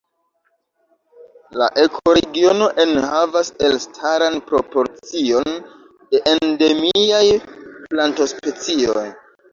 [1.61, 5.53] La ekoregiono enhavas elstaran proporcion
[6.15, 7.25] de endemiaj
[7.93, 9.09] plantospecioj.